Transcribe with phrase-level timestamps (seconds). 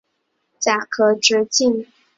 [0.59, 1.85] 甲壳直径。